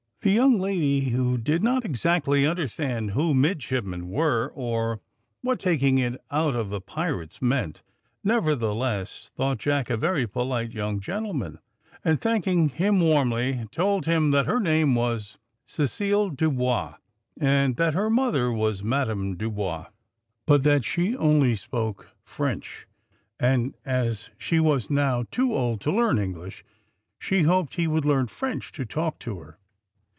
[0.23, 5.01] The young lady, who did not exactly understand who midshipmen were, or
[5.41, 7.81] what taking it out of the pirates meant,
[8.23, 11.57] nevertheless thought Jack a very polite young gentleman,
[12.05, 16.97] and thanking him warmly, told him that her name was Cecile Dubois,
[17.39, 19.87] and that her mother was Madame Dubois,
[20.45, 22.85] but that she only spoke French,
[23.39, 26.63] and as she was now too old to learn English,
[27.17, 29.57] she hoped he would learn French to talk to her.